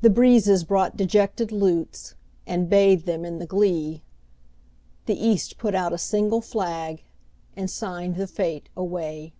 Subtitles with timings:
[0.00, 2.14] The breezes brought dejected lutes,
[2.46, 4.02] And bathed them in the glee;
[5.04, 7.04] The East put out a single flag,
[7.54, 9.34] And signed the fete away.